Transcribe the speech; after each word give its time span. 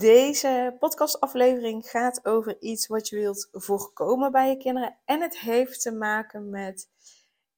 Deze 0.00 0.76
podcastaflevering 0.78 1.90
gaat 1.90 2.24
over 2.24 2.60
iets 2.60 2.86
wat 2.86 3.08
je 3.08 3.16
wilt 3.16 3.48
voorkomen 3.52 4.32
bij 4.32 4.48
je 4.48 4.56
kinderen. 4.56 4.98
En 5.04 5.20
het 5.20 5.38
heeft 5.38 5.82
te 5.82 5.92
maken 5.92 6.50
met 6.50 6.90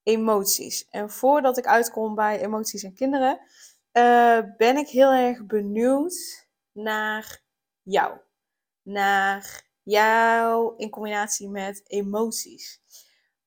emoties. 0.03 0.89
En 0.89 1.11
voordat 1.11 1.59
ik 1.59 1.67
uitkom 1.67 2.15
bij 2.15 2.41
emoties 2.41 2.83
en 2.83 2.95
kinderen, 2.95 3.41
uh, 3.93 4.39
ben 4.57 4.77
ik 4.77 4.89
heel 4.89 5.11
erg 5.11 5.47
benieuwd 5.47 6.49
naar 6.73 7.43
jou. 7.83 8.19
Naar 8.83 9.69
jou 9.83 10.75
in 10.77 10.91
combinatie 10.91 11.49
met 11.49 11.83
emoties. 11.87 12.81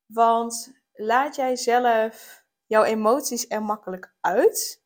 Want 0.06 0.74
laat 0.94 1.36
jij 1.36 1.56
zelf 1.56 2.44
jouw 2.66 2.84
emoties 2.84 3.46
er 3.48 3.64
makkelijk 3.64 4.16
uit? 4.22 4.84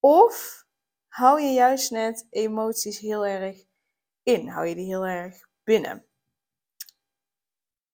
Of 0.00 0.59
hou 1.10 1.40
je 1.40 1.52
juist 1.52 1.90
net 1.90 2.26
emoties 2.30 2.98
heel 2.98 3.26
erg 3.26 3.64
in. 4.22 4.48
Hou 4.48 4.66
je 4.66 4.74
die 4.74 4.86
heel 4.86 5.06
erg 5.06 5.48
binnen. 5.64 6.06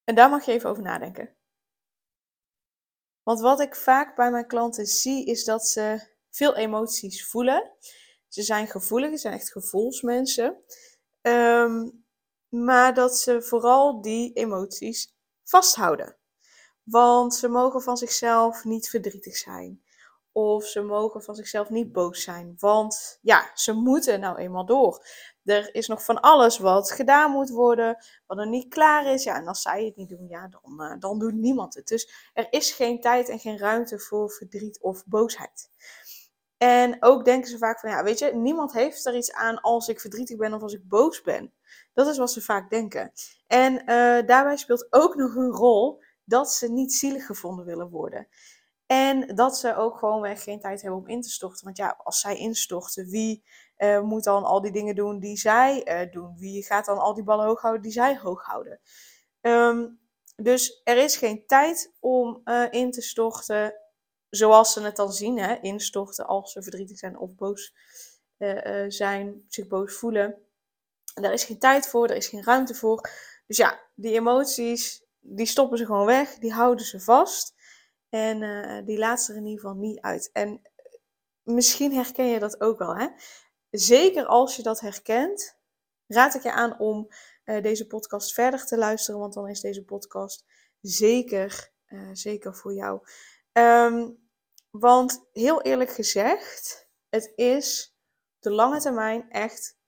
En 0.04 0.14
daar 0.14 0.30
mag 0.30 0.44
je 0.44 0.52
even 0.52 0.70
over 0.70 0.82
nadenken. 0.82 1.36
Want 3.22 3.40
wat 3.40 3.60
ik 3.60 3.74
vaak 3.74 4.16
bij 4.16 4.30
mijn 4.30 4.46
klanten 4.46 4.86
zie, 4.86 5.26
is 5.26 5.44
dat 5.44 5.66
ze 5.66 6.14
veel 6.30 6.56
emoties 6.56 7.28
voelen. 7.28 7.72
Ze 8.28 8.42
zijn 8.42 8.66
gevoelig, 8.66 9.10
ze 9.10 9.16
zijn 9.16 9.34
echt 9.34 9.52
gevoelsmensen. 9.52 10.64
Um, 11.22 12.04
maar 12.48 12.94
dat 12.94 13.18
ze 13.18 13.42
vooral 13.42 14.00
die 14.00 14.32
emoties 14.32 15.14
vasthouden. 15.44 16.16
Want 16.82 17.34
ze 17.34 17.48
mogen 17.48 17.82
van 17.82 17.96
zichzelf 17.96 18.64
niet 18.64 18.88
verdrietig 18.88 19.36
zijn. 19.36 19.84
Of 20.36 20.64
ze 20.64 20.82
mogen 20.82 21.22
van 21.22 21.34
zichzelf 21.34 21.70
niet 21.70 21.92
boos 21.92 22.22
zijn. 22.22 22.54
Want 22.58 23.18
ja, 23.22 23.50
ze 23.54 23.72
moeten 23.72 24.20
nou 24.20 24.36
eenmaal 24.36 24.66
door. 24.66 25.06
Er 25.44 25.74
is 25.74 25.86
nog 25.86 26.04
van 26.04 26.20
alles 26.20 26.58
wat 26.58 26.90
gedaan 26.90 27.30
moet 27.30 27.50
worden, 27.50 27.96
wat 28.26 28.38
er 28.38 28.48
niet 28.48 28.68
klaar 28.68 29.06
is. 29.06 29.24
Ja, 29.24 29.36
en 29.36 29.46
als 29.46 29.62
zij 29.62 29.84
het 29.84 29.96
niet 29.96 30.08
doen, 30.08 30.28
ja, 30.28 30.48
dan, 30.48 30.90
uh, 30.90 30.94
dan 30.98 31.18
doet 31.18 31.34
niemand 31.34 31.74
het. 31.74 31.86
Dus 31.86 32.30
er 32.32 32.46
is 32.50 32.72
geen 32.72 33.00
tijd 33.00 33.28
en 33.28 33.38
geen 33.38 33.58
ruimte 33.58 33.98
voor 33.98 34.30
verdriet 34.30 34.80
of 34.80 35.04
boosheid. 35.06 35.70
En 36.56 36.96
ook 37.00 37.24
denken 37.24 37.50
ze 37.50 37.58
vaak 37.58 37.80
van, 37.80 37.90
ja, 37.90 38.02
weet 38.02 38.18
je, 38.18 38.34
niemand 38.34 38.72
heeft 38.72 39.06
er 39.06 39.16
iets 39.16 39.32
aan 39.32 39.60
als 39.60 39.88
ik 39.88 40.00
verdrietig 40.00 40.36
ben 40.36 40.54
of 40.54 40.62
als 40.62 40.74
ik 40.74 40.88
boos 40.88 41.22
ben. 41.22 41.52
Dat 41.94 42.06
is 42.06 42.18
wat 42.18 42.32
ze 42.32 42.40
vaak 42.40 42.70
denken. 42.70 43.12
En 43.46 43.72
uh, 43.72 44.26
daarbij 44.26 44.56
speelt 44.56 44.86
ook 44.90 45.14
nog 45.14 45.34
een 45.34 45.50
rol 45.50 46.02
dat 46.24 46.52
ze 46.52 46.72
niet 46.72 46.92
zielig 46.92 47.26
gevonden 47.26 47.64
willen 47.64 47.88
worden. 47.88 48.28
En 48.86 49.34
dat 49.34 49.58
ze 49.58 49.76
ook 49.76 49.98
gewoonweg 49.98 50.42
geen 50.42 50.60
tijd 50.60 50.82
hebben 50.82 51.00
om 51.00 51.08
in 51.08 51.20
te 51.22 51.30
storten. 51.30 51.64
Want 51.64 51.76
ja, 51.76 52.00
als 52.04 52.20
zij 52.20 52.36
instorten, 52.36 53.06
wie 53.06 53.44
uh, 53.78 54.00
moet 54.00 54.24
dan 54.24 54.44
al 54.44 54.60
die 54.60 54.72
dingen 54.72 54.94
doen 54.94 55.18
die 55.18 55.36
zij 55.36 56.02
uh, 56.04 56.12
doen? 56.12 56.36
Wie 56.38 56.64
gaat 56.64 56.84
dan 56.84 56.98
al 56.98 57.14
die 57.14 57.24
ballen 57.24 57.46
hoog 57.46 57.60
houden 57.60 57.82
die 57.82 57.92
zij 57.92 58.18
hoog 58.18 58.44
houden? 58.44 58.80
Um, 59.40 60.00
dus 60.36 60.80
er 60.84 60.96
is 60.96 61.16
geen 61.16 61.46
tijd 61.46 61.92
om 62.00 62.40
uh, 62.44 62.66
in 62.70 62.90
te 62.90 63.02
storten 63.02 63.74
zoals 64.30 64.72
ze 64.72 64.80
het 64.82 64.96
dan 64.96 65.12
zien. 65.12 65.38
Hè? 65.38 65.54
Instorten 65.60 66.26
als 66.26 66.52
ze 66.52 66.62
verdrietig 66.62 66.98
zijn 66.98 67.18
of 67.18 67.34
boos 67.34 67.74
zijn, 68.88 69.44
zich 69.48 69.66
boos 69.66 69.94
voelen. 69.94 70.38
Daar 71.14 71.32
is 71.32 71.44
geen 71.44 71.58
tijd 71.58 71.88
voor, 71.88 72.08
er 72.08 72.16
is 72.16 72.28
geen 72.28 72.44
ruimte 72.44 72.74
voor. 72.74 73.10
Dus 73.46 73.56
ja, 73.56 73.80
die 73.94 74.14
emoties, 74.14 75.04
die 75.20 75.46
stoppen 75.46 75.78
ze 75.78 75.86
gewoon 75.86 76.06
weg, 76.06 76.38
die 76.38 76.52
houden 76.52 76.86
ze 76.86 77.00
vast. 77.00 77.54
En 78.16 78.42
uh, 78.42 78.86
die 78.86 78.98
laat 78.98 79.28
er 79.28 79.36
in 79.36 79.46
ieder 79.46 79.60
geval 79.60 79.76
niet 79.76 80.00
uit. 80.00 80.30
En 80.32 80.62
misschien 81.42 81.92
herken 81.92 82.26
je 82.26 82.38
dat 82.38 82.60
ook 82.60 82.78
wel. 82.78 82.96
Hè? 82.96 83.08
Zeker 83.70 84.26
als 84.26 84.56
je 84.56 84.62
dat 84.62 84.80
herkent, 84.80 85.58
raad 86.06 86.34
ik 86.34 86.42
je 86.42 86.52
aan 86.52 86.78
om 86.78 87.08
uh, 87.44 87.62
deze 87.62 87.86
podcast 87.86 88.34
verder 88.34 88.66
te 88.66 88.78
luisteren. 88.78 89.20
Want 89.20 89.34
dan 89.34 89.48
is 89.48 89.60
deze 89.60 89.84
podcast 89.84 90.44
zeker, 90.80 91.72
zeker 92.12 92.54
voor 92.54 92.74
jou. 92.74 93.00
Um, 93.52 94.28
want 94.70 95.28
heel 95.32 95.62
eerlijk 95.62 95.90
gezegd, 95.90 96.88
het 97.08 97.32
is 97.34 97.96
de 98.38 98.50
lange 98.50 98.80
termijn 98.80 99.30
echt 99.30 99.78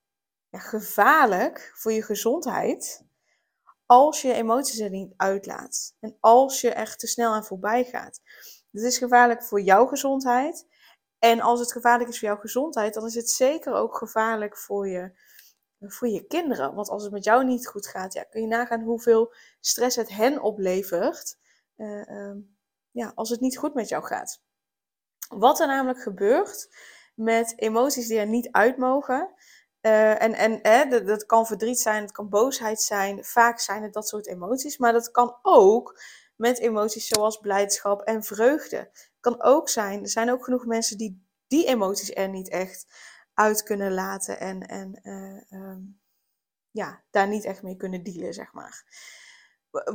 ja, 0.49 0.59
gevaarlijk 0.59 1.73
voor 1.75 1.93
je 1.93 2.03
gezondheid 2.03 3.08
als 3.89 4.23
je 4.23 4.33
emoties 4.33 4.79
er 4.79 4.91
niet 4.91 5.15
uitlaat. 5.17 5.95
En 6.01 6.17
als 6.21 6.61
je 6.61 6.71
er 6.71 6.97
te 6.97 7.07
snel 7.07 7.33
aan 7.33 7.45
voorbij 7.45 7.85
gaat. 7.85 8.21
Dit 8.71 8.83
is 8.85 8.99
gevaarlijk 8.99 9.45
voor 9.45 9.61
jouw 9.61 9.87
gezondheid. 9.87 10.67
En 11.19 11.41
als 11.41 11.61
het 11.61 11.73
gevaarlijk 11.73 12.11
is 12.11 12.19
voor 12.19 12.29
jouw 12.29 12.39
gezondheid, 12.39 12.95
dan 12.95 13.07
is 13.07 13.15
het 13.15 13.31
zeker 13.31 13.73
ook 13.73 13.97
gevaarlijk 13.97 14.57
voor 14.59 14.89
je, 14.89 15.13
voor 15.81 16.09
je 16.09 16.27
kinderen. 16.27 16.75
Want 16.75 16.89
als 16.89 17.03
het 17.03 17.13
met 17.13 17.25
jou 17.25 17.45
niet 17.45 17.67
goed 17.67 17.87
gaat, 17.87 18.13
ja, 18.13 18.23
kun 18.23 18.41
je 18.41 18.47
nagaan 18.47 18.83
hoeveel 18.83 19.35
stress 19.61 19.97
het 19.97 20.09
hen 20.09 20.43
oplevert. 20.43 21.39
Uh, 21.77 22.07
uh, 22.09 22.37
ja, 22.91 23.13
als 23.15 23.31
het 23.31 23.41
niet 23.41 23.59
goed 23.59 23.75
met 23.75 23.89
jou 23.89 24.05
gaat. 24.05 24.43
Wat 25.29 25.61
er 25.61 25.67
namelijk 25.67 26.03
gebeurt 26.03 26.69
met 27.15 27.53
emoties 27.57 28.09
die 28.09 28.19
er 28.19 28.27
niet 28.27 28.49
uit 28.51 28.77
mogen, 28.77 29.35
uh, 29.83 30.23
en 30.23 30.63
en 30.63 31.07
dat, 31.07 31.27
kan 31.27 31.47
verdriet 31.47 31.81
zijn, 31.81 32.03
het 32.03 32.13
kan 32.13 32.29
boosheid 32.29 32.81
zijn. 32.81 33.25
Vaak 33.25 33.61
zijn 33.61 33.83
het 33.83 33.93
dat 33.93 34.09
soort 34.09 34.27
emoties. 34.27 34.79
Maar 34.79 34.93
dat 34.93 35.11
kan 35.11 35.39
ook 35.43 36.01
met 36.37 36.59
emoties 36.59 37.07
zoals 37.07 37.37
blijdschap 37.37 38.03
en 38.03 38.23
vreugde. 38.23 38.91
Kan 39.21 39.43
ook 39.43 39.69
zijn, 39.69 40.03
er 40.03 40.09
zijn 40.09 40.31
ook 40.31 40.45
genoeg 40.45 40.67
mensen 40.67 40.99
die 40.99 41.27
die 41.49 41.67
emoties 41.67 42.15
er 42.15 42.29
niet 42.29 42.49
echt 42.49 42.87
uit 43.35 43.63
kunnen 43.63 43.93
laten. 43.93 44.41
En, 44.41 44.67
en 44.67 45.01
uh, 45.03 45.61
um, 45.61 46.01
ja, 46.71 47.05
daar 47.11 47.29
niet 47.29 47.45
echt 47.45 47.63
mee 47.63 47.77
kunnen 47.77 48.03
dealen, 48.03 48.35
zeg 48.35 48.53
maar. 48.53 48.85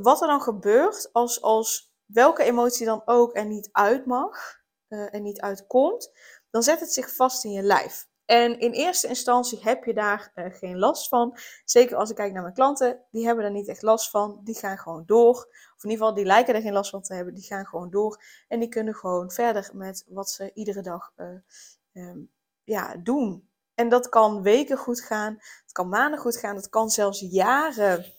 Wat 0.01 0.21
er 0.21 0.27
dan 0.27 0.41
gebeurt 0.41 1.09
als, 1.13 1.41
als 1.41 1.93
welke 2.05 2.43
emotie 2.43 2.85
dan 2.85 3.01
ook 3.05 3.37
er 3.37 3.45
niet 3.45 3.69
uit 3.71 4.05
mag 4.05 4.61
en 4.87 5.23
niet 5.23 5.41
uitkomt, 5.41 6.11
dan 6.49 6.63
zet 6.63 6.79
het 6.79 6.93
zich 6.93 7.15
vast 7.15 7.43
in 7.43 7.51
je 7.51 7.61
lijf. 7.61 8.07
En 8.25 8.59
in 8.59 8.71
eerste 8.71 9.07
instantie 9.07 9.59
heb 9.61 9.83
je 9.83 9.93
daar 9.93 10.31
uh, 10.35 10.45
geen 10.53 10.79
last 10.79 11.07
van. 11.07 11.37
Zeker 11.65 11.97
als 11.97 12.09
ik 12.09 12.15
kijk 12.15 12.33
naar 12.33 12.41
mijn 12.41 12.53
klanten, 12.53 12.99
die 13.11 13.25
hebben 13.25 13.45
er 13.45 13.51
niet 13.51 13.67
echt 13.67 13.81
last 13.81 14.09
van. 14.09 14.39
Die 14.43 14.55
gaan 14.55 14.77
gewoon 14.77 15.03
door. 15.05 15.35
Of 15.75 15.83
in 15.83 15.89
ieder 15.89 15.97
geval, 15.97 16.13
die 16.13 16.25
lijken 16.25 16.55
er 16.55 16.61
geen 16.61 16.73
last 16.73 16.89
van 16.89 17.01
te 17.01 17.13
hebben. 17.13 17.33
Die 17.33 17.43
gaan 17.43 17.65
gewoon 17.65 17.89
door. 17.89 18.23
En 18.47 18.59
die 18.59 18.69
kunnen 18.69 18.95
gewoon 18.95 19.31
verder 19.31 19.69
met 19.73 20.05
wat 20.07 20.29
ze 20.29 20.51
iedere 20.53 20.81
dag 20.81 21.11
uh, 21.17 21.27
um, 21.93 22.31
ja, 22.63 22.95
doen. 22.95 23.49
En 23.75 23.89
dat 23.89 24.09
kan 24.09 24.41
weken 24.41 24.77
goed 24.77 25.01
gaan. 25.01 25.33
Het 25.63 25.71
kan 25.71 25.89
maanden 25.89 26.19
goed 26.19 26.37
gaan. 26.37 26.55
Het 26.55 26.69
kan 26.69 26.89
zelfs 26.89 27.19
jaren 27.19 28.13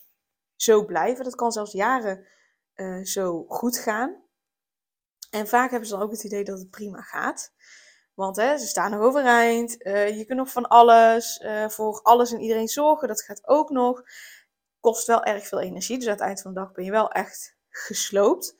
zo 0.56 0.84
blijven. 0.84 1.24
Dat 1.24 1.34
kan 1.34 1.52
zelfs 1.52 1.72
jaren 1.72 2.26
uh, 2.74 3.04
zo 3.04 3.44
goed 3.48 3.78
gaan. 3.78 4.22
En 5.30 5.48
vaak 5.48 5.70
hebben 5.70 5.88
ze 5.88 5.94
dan 5.94 6.02
ook 6.02 6.10
het 6.10 6.24
idee 6.24 6.44
dat 6.44 6.58
het 6.58 6.70
prima 6.70 7.00
gaat. 7.00 7.52
Want 8.14 8.36
hè, 8.36 8.58
ze 8.58 8.66
staan 8.66 8.90
nog 8.90 9.00
overeind. 9.00 9.86
Uh, 9.86 10.18
je 10.18 10.24
kunt 10.24 10.38
nog 10.38 10.50
van 10.50 10.68
alles, 10.68 11.40
uh, 11.44 11.68
voor 11.68 12.00
alles 12.02 12.32
en 12.32 12.40
iedereen 12.40 12.68
zorgen. 12.68 13.08
Dat 13.08 13.22
gaat 13.22 13.48
ook 13.48 13.70
nog. 13.70 14.02
Kost 14.80 15.06
wel 15.06 15.22
erg 15.24 15.46
veel 15.46 15.60
energie. 15.60 15.98
Dus 15.98 16.06
aan 16.06 16.12
het 16.12 16.22
eind 16.22 16.42
van 16.42 16.54
de 16.54 16.60
dag 16.60 16.72
ben 16.72 16.84
je 16.84 16.90
wel 16.90 17.10
echt 17.10 17.56
gesloopt. 17.68 18.54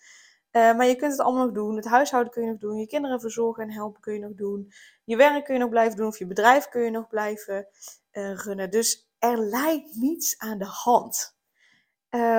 Uh, 0.53 0.77
maar 0.77 0.87
je 0.87 0.97
kunt 0.97 1.13
het 1.13 1.21
allemaal 1.21 1.45
nog 1.45 1.55
doen. 1.55 1.77
Het 1.77 1.85
huishouden 1.85 2.33
kun 2.33 2.43
je 2.43 2.51
nog 2.51 2.59
doen. 2.59 2.77
Je 2.77 2.87
kinderen 2.87 3.21
verzorgen 3.21 3.63
en 3.63 3.73
helpen 3.73 4.01
kun 4.01 4.15
je 4.15 4.21
nog 4.21 4.35
doen. 4.35 4.73
Je 5.05 5.17
werk 5.17 5.45
kun 5.45 5.55
je 5.55 5.61
nog 5.61 5.71
blijven 5.71 5.97
doen. 5.97 6.07
Of 6.07 6.19
je 6.19 6.27
bedrijf 6.27 6.69
kun 6.69 6.83
je 6.83 6.91
nog 6.91 7.09
blijven 7.09 7.69
runnen. 8.13 8.71
Dus 8.71 9.11
er 9.19 9.39
lijkt 9.39 9.95
niets 9.95 10.39
aan 10.39 10.59
de 10.59 10.69
hand. 10.69 11.37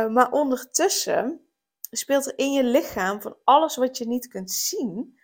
maar 0.09 0.31
ondertussen 0.31 1.47
speelt 1.91 2.25
er 2.25 2.37
in 2.37 2.51
je 2.51 2.63
lichaam 2.63 3.21
van 3.21 3.37
alles 3.43 3.75
wat 3.75 3.97
je 3.97 4.07
niet 4.07 4.27
kunt 4.27 4.51
zien 4.51 5.19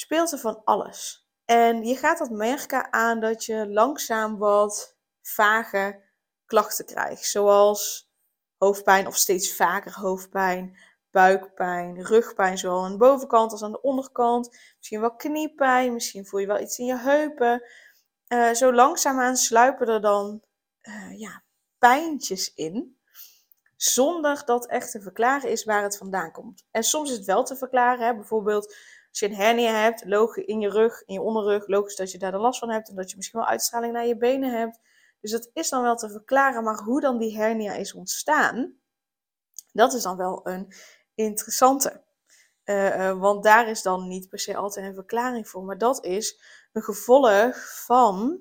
speelt 0.00 0.32
er 0.32 0.38
van 0.38 0.64
alles. 0.64 1.28
En 1.44 1.84
je 1.84 1.96
gaat 1.96 2.18
dat 2.18 2.30
merken 2.30 2.92
aan 2.92 3.20
dat 3.20 3.44
je 3.44 3.68
langzaam 3.68 4.38
wat 4.38 4.96
vage 5.22 6.02
klachten 6.46 6.86
krijgt. 6.86 7.24
Zoals 7.24 8.10
hoofdpijn 8.56 9.06
of 9.06 9.16
steeds 9.16 9.54
vaker 9.54 9.92
hoofdpijn, 9.92 10.78
buikpijn, 11.10 12.04
rugpijn, 12.04 12.58
zowel 12.58 12.84
aan 12.84 12.90
de 12.90 12.96
bovenkant 12.96 13.52
als 13.52 13.62
aan 13.62 13.72
de 13.72 13.80
onderkant. 13.80 14.48
Misschien 14.76 15.00
wel 15.00 15.16
kniepijn, 15.16 15.92
misschien 15.92 16.26
voel 16.26 16.40
je 16.40 16.46
wel 16.46 16.60
iets 16.60 16.78
in 16.78 16.86
je 16.86 16.98
heupen. 16.98 17.62
Uh, 18.28 18.52
zo 18.52 18.72
langzaamaan 18.72 19.36
sluipen 19.36 19.88
er 19.88 20.00
dan 20.00 20.42
uh, 20.82 21.18
ja, 21.18 21.42
pijntjes 21.78 22.54
in. 22.54 22.98
Zonder 23.76 24.42
dat 24.44 24.66
echt 24.66 24.90
te 24.90 25.00
verklaren 25.00 25.50
is 25.50 25.64
waar 25.64 25.82
het 25.82 25.96
vandaan 25.96 26.32
komt. 26.32 26.64
En 26.70 26.82
soms 26.82 27.10
is 27.10 27.16
het 27.16 27.26
wel 27.26 27.44
te 27.44 27.56
verklaren. 27.56 28.06
Hè? 28.06 28.14
Bijvoorbeeld 28.14 28.74
als 29.10 29.18
je 29.18 29.26
een 29.26 29.34
hernia 29.34 29.72
hebt, 29.72 30.04
logisch 30.04 30.44
in 30.44 30.60
je 30.60 30.70
rug, 30.70 31.02
in 31.06 31.14
je 31.14 31.20
onderrug, 31.20 31.66
logisch 31.66 31.96
dat 31.96 32.10
je 32.10 32.18
daar 32.18 32.32
de 32.32 32.38
last 32.38 32.58
van 32.58 32.70
hebt 32.70 32.88
en 32.88 32.94
dat 32.94 33.10
je 33.10 33.16
misschien 33.16 33.40
wel 33.40 33.48
uitstraling 33.48 33.92
naar 33.92 34.06
je 34.06 34.16
benen 34.16 34.58
hebt. 34.58 34.78
Dus 35.20 35.30
dat 35.30 35.50
is 35.52 35.68
dan 35.68 35.82
wel 35.82 35.96
te 35.96 36.10
verklaren, 36.10 36.64
maar 36.64 36.82
hoe 36.82 37.00
dan 37.00 37.18
die 37.18 37.36
hernia 37.36 37.72
is 37.72 37.94
ontstaan, 37.94 38.80
dat 39.72 39.92
is 39.92 40.02
dan 40.02 40.16
wel 40.16 40.40
een 40.46 40.72
interessante. 41.14 42.04
Uh, 42.64 42.96
uh, 42.96 43.18
want 43.20 43.44
daar 43.44 43.68
is 43.68 43.82
dan 43.82 44.08
niet 44.08 44.28
per 44.28 44.38
se 44.38 44.56
altijd 44.56 44.86
een 44.86 44.94
verklaring 44.94 45.48
voor, 45.48 45.64
maar 45.64 45.78
dat 45.78 46.04
is 46.04 46.40
een 46.72 46.82
gevolg 46.82 47.84
van 47.84 48.40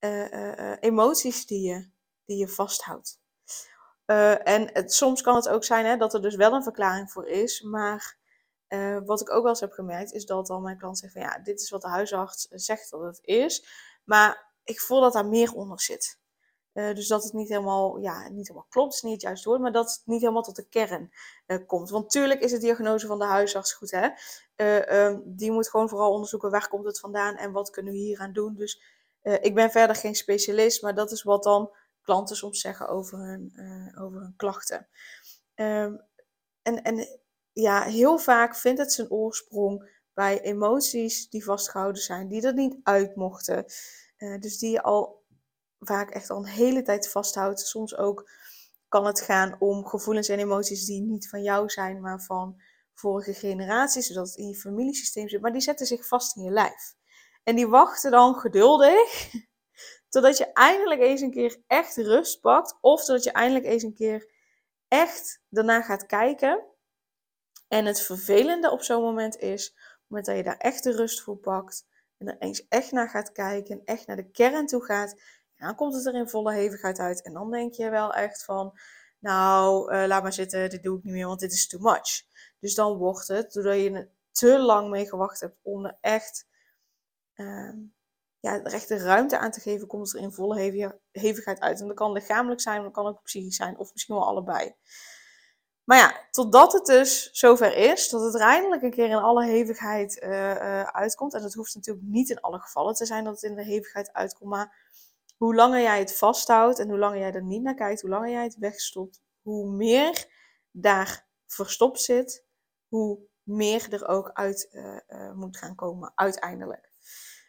uh, 0.00 0.76
emoties 0.80 1.46
die 1.46 1.68
je, 1.68 1.90
die 2.24 2.36
je 2.36 2.48
vasthoudt. 2.48 3.20
en 4.44 4.70
het, 4.72 4.92
soms 4.92 5.22
kan 5.22 5.34
het 5.34 5.48
ook 5.48 5.64
zijn 5.64 5.86
hè, 5.86 5.96
dat 5.96 6.14
er 6.14 6.22
dus 6.22 6.34
wel 6.34 6.52
een 6.52 6.62
verklaring 6.62 7.10
voor 7.10 7.26
is, 7.26 7.60
maar 7.60 8.19
wat 9.04 9.20
ik 9.20 9.30
ook 9.30 9.42
wel 9.42 9.48
eens 9.48 9.60
heb 9.60 9.72
gemerkt, 9.72 10.12
is 10.12 10.26
dat 10.26 10.46
dan 10.46 10.62
mijn 10.62 10.78
klant 10.78 10.98
zegt 10.98 11.12
van 11.12 11.22
ja, 11.22 11.38
dit 11.38 11.60
is 11.60 11.70
wat 11.70 11.82
de 11.82 11.88
huisarts 11.88 12.46
zegt 12.50 12.90
dat 12.90 13.00
het 13.00 13.18
is, 13.22 13.68
maar 14.04 14.52
ik 14.64 14.80
voel 14.80 15.00
dat 15.00 15.12
daar 15.12 15.26
meer 15.26 15.54
onder 15.54 15.80
zit. 15.80 16.18
Uh, 16.74 16.94
dus 16.94 17.08
dat 17.08 17.24
het 17.24 17.32
niet 17.32 17.48
helemaal, 17.48 17.98
ja, 17.98 18.28
niet 18.28 18.48
helemaal 18.48 18.68
klopt, 18.70 18.94
is 18.94 19.02
niet 19.02 19.12
het 19.12 19.22
juiste 19.22 19.48
woord, 19.48 19.60
maar 19.60 19.72
dat 19.72 19.90
het 19.90 20.02
niet 20.04 20.20
helemaal 20.20 20.42
tot 20.42 20.56
de 20.56 20.68
kern 20.68 21.12
komt. 21.66 21.90
Want 21.90 22.10
tuurlijk 22.10 22.40
is 22.40 22.50
de 22.50 22.58
diagnose 22.58 23.06
van 23.06 23.18
de 23.18 23.24
huisarts 23.24 23.72
goed, 23.72 23.90
hè. 23.90 24.08
Um, 25.06 25.22
die 25.26 25.50
moet 25.50 25.68
gewoon 25.68 25.88
vooral 25.88 26.12
onderzoeken 26.12 26.50
waar 26.50 26.68
komt 26.68 26.84
het 26.84 27.00
vandaan 27.00 27.36
en 27.36 27.52
wat 27.52 27.70
kunnen 27.70 27.92
we 27.92 27.98
hier 27.98 28.18
aan 28.18 28.32
doen. 28.32 28.54
Dus 28.54 28.82
ik 29.22 29.54
ben 29.54 29.70
verder 29.70 29.96
geen 29.96 30.14
specialist, 30.14 30.82
maar 30.82 30.94
dat 30.94 31.10
is 31.10 31.22
wat 31.22 31.42
dan 31.42 31.70
klanten 32.02 32.36
soms 32.36 32.60
zeggen 32.60 32.88
over 32.88 33.18
hun, 33.18 33.52
over 33.98 34.20
hun 34.20 34.34
klachten. 34.36 34.88
Um, 35.54 36.02
en, 36.62 36.82
en 36.82 37.19
ja, 37.52 37.82
heel 37.82 38.18
vaak 38.18 38.56
vindt 38.56 38.78
het 38.78 38.92
zijn 38.92 39.10
oorsprong 39.10 39.98
bij 40.14 40.40
emoties 40.40 41.28
die 41.28 41.44
vastgehouden 41.44 42.02
zijn, 42.02 42.28
die 42.28 42.42
er 42.42 42.54
niet 42.54 42.76
uit 42.82 43.16
mochten. 43.16 43.64
Uh, 44.18 44.38
dus 44.38 44.58
die 44.58 44.70
je 44.70 44.82
al 44.82 45.24
vaak 45.78 46.10
echt 46.10 46.30
al 46.30 46.36
een 46.36 46.46
hele 46.46 46.82
tijd 46.82 47.10
vasthoudt. 47.10 47.60
Soms 47.60 47.96
ook 47.96 48.30
kan 48.88 49.06
het 49.06 49.20
gaan 49.20 49.56
om 49.58 49.86
gevoelens 49.86 50.28
en 50.28 50.38
emoties 50.38 50.84
die 50.84 51.02
niet 51.02 51.28
van 51.28 51.42
jou 51.42 51.68
zijn, 51.68 52.00
maar 52.00 52.22
van 52.22 52.60
vorige 52.94 53.34
generaties, 53.34 54.06
zodat 54.06 54.26
het 54.26 54.36
in 54.36 54.48
je 54.48 54.56
familiesysteem 54.56 55.28
zit. 55.28 55.40
Maar 55.40 55.52
die 55.52 55.60
zetten 55.60 55.86
zich 55.86 56.06
vast 56.06 56.36
in 56.36 56.42
je 56.42 56.50
lijf. 56.50 56.94
En 57.44 57.56
die 57.56 57.68
wachten 57.68 58.10
dan 58.10 58.34
geduldig 58.34 59.30
totdat 60.08 60.38
je 60.38 60.52
eindelijk 60.52 61.00
eens 61.00 61.20
een 61.20 61.30
keer 61.30 61.62
echt 61.66 61.96
rust 61.96 62.40
pakt. 62.40 62.78
Of 62.80 63.04
totdat 63.04 63.24
je 63.24 63.32
eindelijk 63.32 63.64
eens 63.64 63.82
een 63.82 63.94
keer 63.94 64.30
echt 64.88 65.42
daarna 65.48 65.82
gaat 65.82 66.06
kijken. 66.06 66.69
En 67.70 67.86
het 67.86 68.00
vervelende 68.00 68.70
op 68.70 68.82
zo'n 68.82 69.02
moment 69.02 69.36
is, 69.36 69.68
op 69.68 69.76
het 69.76 70.04
moment 70.06 70.26
dat 70.26 70.36
je 70.36 70.42
daar 70.42 70.56
echt 70.56 70.82
de 70.82 70.96
rust 70.96 71.20
voor 71.20 71.36
pakt, 71.36 71.86
en 72.18 72.26
er 72.26 72.36
eens 72.38 72.68
echt 72.68 72.92
naar 72.92 73.08
gaat 73.08 73.32
kijken 73.32 73.74
en 73.74 73.84
echt 73.84 74.06
naar 74.06 74.16
de 74.16 74.30
kern 74.30 74.66
toe 74.66 74.84
gaat, 74.84 75.20
dan 75.56 75.74
komt 75.74 75.94
het 75.94 76.06
er 76.06 76.14
in 76.14 76.28
volle 76.28 76.52
hevigheid 76.52 76.98
uit. 76.98 77.22
En 77.22 77.32
dan 77.32 77.50
denk 77.50 77.74
je 77.74 77.90
wel 77.90 78.14
echt 78.14 78.44
van, 78.44 78.78
nou, 79.18 79.94
uh, 79.94 80.06
laat 80.06 80.22
maar 80.22 80.32
zitten, 80.32 80.70
dit 80.70 80.82
doe 80.82 80.98
ik 80.98 81.04
niet 81.04 81.12
meer, 81.12 81.26
want 81.26 81.40
dit 81.40 81.52
is 81.52 81.66
too 81.68 81.80
much. 81.80 82.22
Dus 82.58 82.74
dan 82.74 82.96
wordt 82.96 83.28
het, 83.28 83.52
doordat 83.52 83.76
je 83.76 83.90
er 83.90 84.10
te 84.32 84.58
lang 84.58 84.90
mee 84.90 85.08
gewacht 85.08 85.40
hebt 85.40 85.56
om 85.62 85.84
er 85.84 85.98
echt, 86.00 86.46
uh, 87.34 87.74
ja, 88.40 88.62
echt 88.62 88.88
de 88.88 88.98
ruimte 88.98 89.38
aan 89.38 89.50
te 89.50 89.60
geven, 89.60 89.86
komt 89.86 90.06
het 90.06 90.16
er 90.16 90.22
in 90.22 90.32
volle 90.32 90.96
hevigheid 91.10 91.60
uit. 91.60 91.80
En 91.80 91.86
dat 91.86 91.96
kan 91.96 92.12
lichamelijk 92.12 92.60
zijn, 92.60 92.82
dat 92.82 92.92
kan 92.92 93.06
ook 93.06 93.22
psychisch 93.22 93.56
zijn, 93.56 93.78
of 93.78 93.92
misschien 93.92 94.14
wel 94.14 94.26
allebei. 94.26 94.74
Maar 95.90 95.98
ja, 95.98 96.26
totdat 96.30 96.72
het 96.72 96.86
dus 96.86 97.30
zover 97.32 97.76
is, 97.76 98.08
dat 98.08 98.22
het 98.22 98.36
eindelijk 98.36 98.82
een 98.82 98.90
keer 98.90 99.08
in 99.08 99.16
alle 99.16 99.44
hevigheid 99.44 100.22
uh, 100.22 100.30
uh, 100.30 100.82
uitkomt. 100.82 101.34
En 101.34 101.42
dat 101.42 101.54
hoeft 101.54 101.74
natuurlijk 101.74 102.06
niet 102.06 102.30
in 102.30 102.40
alle 102.40 102.58
gevallen 102.58 102.94
te 102.94 103.06
zijn 103.06 103.24
dat 103.24 103.34
het 103.34 103.42
in 103.42 103.56
de 103.56 103.64
hevigheid 103.64 104.12
uitkomt. 104.12 104.50
Maar 104.50 104.92
hoe 105.36 105.54
langer 105.54 105.80
jij 105.80 105.98
het 105.98 106.16
vasthoudt 106.16 106.78
en 106.78 106.88
hoe 106.88 106.98
langer 106.98 107.18
jij 107.18 107.32
er 107.32 107.42
niet 107.42 107.62
naar 107.62 107.74
kijkt, 107.74 108.00
hoe 108.00 108.10
langer 108.10 108.30
jij 108.30 108.42
het 108.42 108.56
wegstopt, 108.58 109.22
hoe 109.42 109.70
meer 109.70 110.26
daar 110.70 111.26
verstopt 111.46 112.00
zit, 112.00 112.44
hoe 112.88 113.18
meer 113.42 113.92
er 113.92 114.08
ook 114.08 114.30
uit 114.32 114.68
uh, 114.72 115.32
moet 115.32 115.56
gaan 115.56 115.74
komen 115.74 116.12
uiteindelijk. 116.14 116.90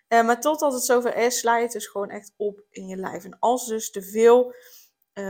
maar 0.08 0.42
totdat 0.42 0.74
het 0.74 0.84
zover 0.84 1.16
is, 1.16 1.40
sla 1.40 1.58
je 1.58 1.64
het 1.64 1.72
dus 1.72 1.88
gewoon 1.88 2.10
echt 2.10 2.34
op 2.38 2.64
in 2.70 2.88
je 2.88 2.96
lijf. 2.96 3.24
En 3.24 3.40
als 3.40 3.68
dus 3.68 3.92
te 3.92 4.02
veel 4.02 4.54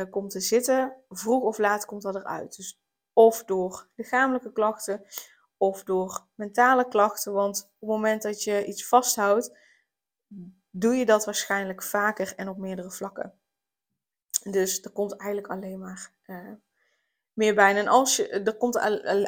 komt 0.10 0.32
te 0.32 0.40
zitten, 0.40 0.96
vroeg 1.10 1.44
of 1.44 1.58
laat 1.58 1.86
komt 1.86 2.02
dat 2.02 2.16
eruit. 2.16 2.56
Dus 2.56 2.82
of 3.14 3.44
door 3.44 3.88
lichamelijke 3.96 4.52
klachten 4.52 5.06
of 5.58 5.84
door 5.84 6.28
mentale 6.36 6.88
klachten. 6.88 7.34
Want 7.34 7.64
op 7.64 7.80
het 7.80 7.90
moment 7.90 8.22
dat 8.22 8.44
je 8.44 8.66
iets 8.66 8.88
vasthoudt, 8.88 9.58
doe 10.70 10.96
je 10.96 11.06
dat 11.06 11.26
waarschijnlijk 11.26 11.84
vaker 11.84 12.34
en 12.36 12.50
op 12.50 12.58
meerdere 12.58 12.92
vlakken. 12.92 13.34
Dus 14.44 14.82
er 14.82 14.92
komt 14.92 15.18
eigenlijk 15.18 15.52
alleen 15.52 15.80
maar 15.80 16.14
uh, 16.26 16.52
meer 17.34 17.56
bij. 17.56 17.76
En 17.76 17.88
als 17.88 18.16
je, 18.16 18.28
er 18.30 18.58
komt 18.58 18.78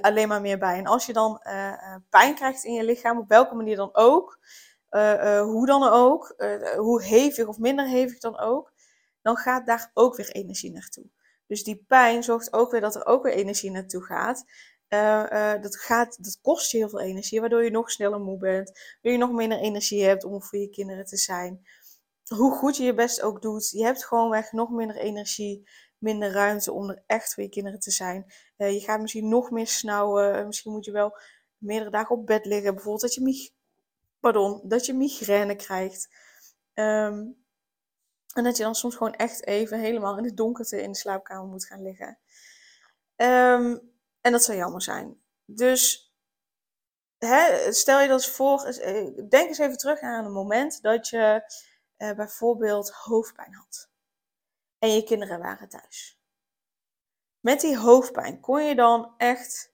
alleen 0.01 0.27
maar 0.27 0.41
meer 0.41 0.59
bij. 0.59 0.77
En 0.77 0.85
als 0.85 1.05
je 1.05 1.13
dan 1.13 1.41
uh, 1.43 1.95
pijn 2.09 2.35
krijgt 2.35 2.63
in 2.63 2.73
je 2.73 2.83
lichaam, 2.83 3.17
op 3.17 3.29
welke 3.29 3.55
manier 3.55 3.75
dan 3.75 3.89
ook, 3.93 4.39
hoe 5.41 5.65
dan 5.65 5.83
ook, 5.83 6.35
hoe 6.77 7.03
hevig 7.03 7.47
of 7.47 7.57
minder 7.57 7.87
hevig 7.87 8.19
dan 8.19 8.39
ook, 8.39 8.73
dan 9.21 9.37
gaat 9.37 9.65
daar 9.65 9.91
ook 9.93 10.15
weer 10.15 10.29
energie 10.29 10.71
naartoe. 10.71 11.05
Dus 11.47 11.63
die 11.63 11.83
pijn 11.87 12.23
zorgt 12.23 12.53
ook 12.53 12.71
weer 12.71 12.81
dat 12.81 12.95
er 12.95 13.05
ook 13.05 13.23
weer 13.23 13.33
energie 13.33 13.71
naartoe 13.71 14.03
gaat. 14.03 14.43
Uh, 14.89 15.25
uh, 15.31 15.61
dat, 15.61 15.75
gaat 15.75 16.23
dat 16.23 16.39
kost 16.41 16.71
je 16.71 16.77
heel 16.77 16.89
veel 16.89 17.01
energie, 17.01 17.39
waardoor 17.39 17.63
je 17.63 17.71
nog 17.71 17.91
sneller 17.91 18.19
moe 18.19 18.37
bent, 18.37 18.71
waardoor 18.71 19.11
je 19.11 19.17
nog 19.17 19.31
minder 19.31 19.57
energie 19.57 20.03
hebt 20.03 20.23
om 20.23 20.43
voor 20.43 20.59
je 20.59 20.69
kinderen 20.69 21.05
te 21.05 21.17
zijn. 21.17 21.67
Hoe 22.27 22.51
goed 22.51 22.77
je 22.77 22.83
je 22.83 22.93
best 22.93 23.21
ook 23.21 23.41
doet, 23.41 23.69
je 23.69 23.83
hebt 23.83 24.05
gewoonweg 24.05 24.51
nog 24.51 24.69
minder 24.69 24.95
energie, 24.95 25.69
minder 25.97 26.31
ruimte 26.31 26.71
om 26.71 26.89
er 26.89 27.03
echt 27.05 27.33
voor 27.33 27.43
je 27.43 27.49
kinderen 27.49 27.79
te 27.79 27.91
zijn. 27.91 28.33
Uh, 28.57 28.73
je 28.73 28.79
gaat 28.79 29.01
misschien 29.01 29.29
nog 29.29 29.51
meer 29.51 29.67
snauwen, 29.67 30.45
misschien 30.45 30.71
moet 30.71 30.85
je 30.85 30.91
wel 30.91 31.17
meerdere 31.57 31.91
dagen 31.91 32.15
op 32.15 32.25
bed 32.25 32.45
liggen, 32.45 32.73
bijvoorbeeld 32.73 33.01
dat 33.01 33.13
je, 33.13 33.51
pardon, 34.19 34.61
dat 34.63 34.85
je 34.85 34.93
migraine 34.93 35.55
krijgt. 35.55 36.09
Um, 36.73 37.42
en 38.33 38.43
dat 38.43 38.57
je 38.57 38.63
dan 38.63 38.75
soms 38.75 38.95
gewoon 38.95 39.13
echt 39.13 39.45
even 39.45 39.79
helemaal 39.79 40.17
in 40.17 40.23
het 40.23 40.37
donkerte 40.37 40.81
in 40.81 40.91
de 40.91 40.97
slaapkamer 40.97 41.47
moet 41.47 41.65
gaan 41.65 41.81
liggen. 41.81 42.19
Um, 43.15 43.91
en 44.21 44.31
dat 44.31 44.43
zou 44.43 44.57
jammer 44.57 44.81
zijn. 44.81 45.21
Dus 45.45 46.13
hè, 47.17 47.71
stel 47.73 47.99
je 47.99 48.07
dat 48.07 48.21
eens 48.21 48.35
voor, 48.35 48.63
eh, 48.63 49.27
denk 49.29 49.47
eens 49.47 49.57
even 49.57 49.77
terug 49.77 49.99
aan 49.99 50.25
een 50.25 50.31
moment 50.31 50.81
dat 50.81 51.07
je 51.07 51.51
eh, 51.97 52.11
bijvoorbeeld 52.15 52.89
hoofdpijn 52.89 53.53
had. 53.53 53.89
En 54.79 54.89
je 54.89 55.03
kinderen 55.03 55.39
waren 55.39 55.69
thuis. 55.69 56.21
Met 57.39 57.61
die 57.61 57.77
hoofdpijn 57.77 58.39
kon 58.39 58.63
je 58.63 58.75
dan 58.75 59.13
echt 59.17 59.73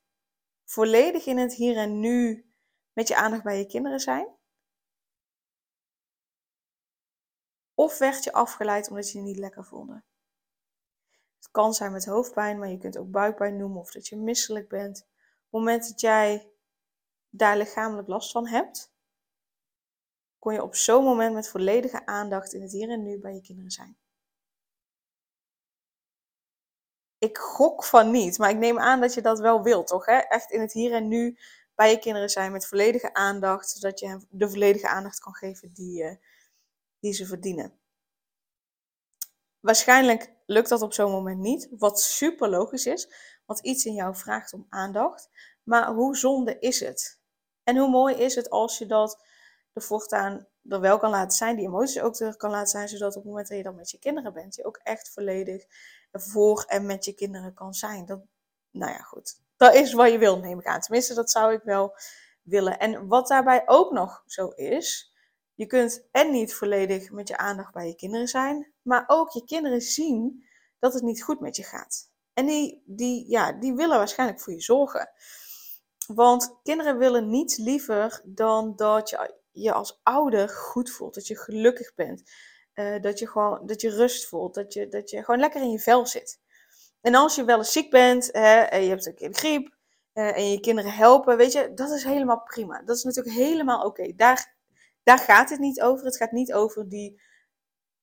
volledig 0.65 1.25
in 1.25 1.37
het 1.37 1.53
hier 1.53 1.77
en 1.77 1.99
nu 1.99 2.51
met 2.93 3.07
je 3.07 3.15
aandacht 3.15 3.43
bij 3.43 3.57
je 3.57 3.65
kinderen 3.65 3.99
zijn? 3.99 4.38
Of 7.79 7.97
werd 7.97 8.23
je 8.23 8.31
afgeleid 8.31 8.89
omdat 8.89 9.11
je 9.11 9.17
je 9.17 9.23
niet 9.23 9.37
lekker 9.37 9.65
voelde? 9.65 10.03
Het 11.35 11.51
kan 11.51 11.73
zijn 11.73 11.91
met 11.91 12.05
hoofdpijn, 12.05 12.59
maar 12.59 12.69
je 12.69 12.77
kunt 12.77 12.97
ook 12.97 13.11
buikpijn 13.11 13.57
noemen 13.57 13.79
of 13.79 13.91
dat 13.91 14.07
je 14.07 14.17
misselijk 14.17 14.69
bent. 14.69 14.99
Op 14.99 15.07
het 15.41 15.51
moment 15.51 15.87
dat 15.87 16.01
jij 16.01 16.51
daar 17.29 17.57
lichamelijk 17.57 18.07
last 18.07 18.31
van 18.31 18.47
hebt, 18.47 18.93
kon 20.39 20.53
je 20.53 20.63
op 20.63 20.75
zo'n 20.75 21.03
moment 21.03 21.33
met 21.33 21.49
volledige 21.49 22.05
aandacht 22.05 22.53
in 22.53 22.61
het 22.61 22.71
hier 22.71 22.89
en 22.89 23.03
nu 23.03 23.19
bij 23.19 23.33
je 23.33 23.41
kinderen 23.41 23.71
zijn. 23.71 23.97
Ik 27.17 27.37
gok 27.37 27.83
van 27.83 28.11
niet, 28.11 28.37
maar 28.37 28.49
ik 28.49 28.57
neem 28.57 28.79
aan 28.79 29.01
dat 29.01 29.13
je 29.13 29.21
dat 29.21 29.39
wel 29.39 29.63
wilt, 29.63 29.87
toch? 29.87 30.05
Hè? 30.05 30.17
Echt 30.17 30.51
in 30.51 30.61
het 30.61 30.73
hier 30.73 30.93
en 30.93 31.07
nu 31.07 31.37
bij 31.75 31.91
je 31.91 31.99
kinderen 31.99 32.29
zijn 32.29 32.51
met 32.51 32.67
volledige 32.67 33.13
aandacht, 33.13 33.69
zodat 33.69 33.99
je 33.99 34.07
hen 34.07 34.27
de 34.29 34.49
volledige 34.49 34.87
aandacht 34.87 35.19
kan 35.19 35.33
geven 35.33 35.73
die, 35.73 36.03
uh, 36.03 36.15
die 36.99 37.13
ze 37.13 37.25
verdienen. 37.25 37.79
Waarschijnlijk 39.59 40.33
lukt 40.45 40.69
dat 40.69 40.81
op 40.81 40.93
zo'n 40.93 41.11
moment 41.11 41.39
niet, 41.39 41.67
wat 41.77 42.01
super 42.01 42.49
logisch 42.49 42.85
is, 42.85 43.09
want 43.45 43.59
iets 43.59 43.85
in 43.85 43.93
jou 43.93 44.15
vraagt 44.15 44.53
om 44.53 44.65
aandacht. 44.69 45.29
Maar 45.63 45.93
hoe 45.93 46.17
zonde 46.17 46.59
is 46.59 46.79
het? 46.79 47.19
En 47.63 47.77
hoe 47.77 47.89
mooi 47.89 48.15
is 48.15 48.35
het 48.35 48.49
als 48.49 48.77
je 48.77 48.85
dat 48.85 49.23
de 49.73 49.81
voortaan 49.81 50.47
er 50.69 50.79
wel 50.79 50.97
kan 50.97 51.09
laten 51.09 51.37
zijn, 51.37 51.55
die 51.55 51.65
emoties 51.65 52.01
ook 52.01 52.19
er 52.19 52.37
kan 52.37 52.51
laten 52.51 52.67
zijn, 52.67 52.87
zodat 52.87 53.09
op 53.09 53.21
het 53.21 53.25
moment 53.25 53.47
dat 53.47 53.57
je 53.57 53.63
dan 53.63 53.75
met 53.75 53.91
je 53.91 53.99
kinderen 53.99 54.33
bent, 54.33 54.55
je 54.55 54.65
ook 54.65 54.79
echt 54.83 55.09
volledig 55.09 55.65
voor 56.11 56.63
en 56.67 56.85
met 56.85 57.05
je 57.05 57.13
kinderen 57.13 57.53
kan 57.53 57.73
zijn. 57.73 58.05
Dat, 58.05 58.19
nou 58.71 58.91
ja, 58.91 58.99
goed. 59.01 59.41
Dat 59.57 59.75
is 59.75 59.93
wat 59.93 60.11
je 60.11 60.17
wil, 60.17 60.39
neem 60.39 60.59
ik 60.59 60.65
aan. 60.65 60.79
Tenminste, 60.79 61.13
dat 61.13 61.31
zou 61.31 61.53
ik 61.53 61.61
wel 61.63 61.95
willen. 62.41 62.79
En 62.79 63.07
wat 63.07 63.27
daarbij 63.27 63.63
ook 63.65 63.91
nog 63.91 64.23
zo 64.25 64.47
is, 64.47 65.08
je 65.59 65.65
kunt 65.65 66.07
en 66.11 66.31
niet 66.31 66.53
volledig 66.53 67.11
met 67.11 67.27
je 67.27 67.37
aandacht 67.37 67.73
bij 67.73 67.87
je 67.87 67.95
kinderen 67.95 68.27
zijn, 68.27 68.73
maar 68.81 69.03
ook 69.07 69.31
je 69.31 69.43
kinderen 69.43 69.81
zien 69.81 70.45
dat 70.79 70.93
het 70.93 71.03
niet 71.03 71.23
goed 71.23 71.39
met 71.39 71.55
je 71.55 71.63
gaat. 71.63 72.11
En 72.33 72.45
die, 72.45 72.83
die, 72.85 73.29
ja, 73.29 73.51
die 73.51 73.73
willen 73.73 73.97
waarschijnlijk 73.97 74.39
voor 74.39 74.53
je 74.53 74.61
zorgen. 74.61 75.11
Want 76.07 76.59
kinderen 76.63 76.97
willen 76.97 77.29
niets 77.29 77.57
liever 77.57 78.21
dan 78.25 78.75
dat 78.75 79.09
je 79.09 79.35
je 79.51 79.73
als 79.73 79.99
ouder 80.03 80.49
goed 80.49 80.91
voelt. 80.91 81.13
Dat 81.13 81.27
je 81.27 81.37
gelukkig 81.37 81.95
bent. 81.95 82.31
Uh, 82.73 83.01
dat, 83.01 83.19
je 83.19 83.27
gewoon, 83.27 83.65
dat 83.65 83.81
je 83.81 83.89
rust 83.89 84.27
voelt. 84.27 84.53
Dat 84.53 84.73
je, 84.73 84.87
dat 84.87 85.09
je 85.09 85.23
gewoon 85.23 85.39
lekker 85.39 85.61
in 85.61 85.71
je 85.71 85.79
vel 85.79 86.05
zit. 86.05 86.39
En 87.01 87.15
als 87.15 87.35
je 87.35 87.43
wel 87.43 87.57
eens 87.57 87.71
ziek 87.71 87.89
bent 87.89 88.29
hè, 88.31 88.59
en 88.59 88.83
je 88.83 88.89
hebt 88.89 89.05
een 89.05 89.15
keer 89.15 89.33
griep 89.33 89.75
uh, 90.13 90.37
en 90.37 90.51
je 90.51 90.59
kinderen 90.59 90.91
helpen, 90.91 91.37
weet 91.37 91.51
je, 91.51 91.73
dat 91.73 91.89
is 91.89 92.03
helemaal 92.03 92.43
prima. 92.43 92.81
Dat 92.81 92.95
is 92.97 93.03
natuurlijk 93.03 93.35
helemaal 93.35 93.85
oké. 93.85 94.13
Daar, 94.15 94.57
daar 95.09 95.19
gaat 95.19 95.49
het 95.49 95.59
niet 95.59 95.81
over. 95.81 96.05
Het 96.05 96.17
gaat 96.17 96.31
niet 96.31 96.53
over 96.53 96.89
die 96.89 97.21